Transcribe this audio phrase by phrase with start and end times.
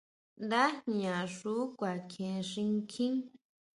[0.45, 3.13] Ndajña xú kuakjien xinkjín.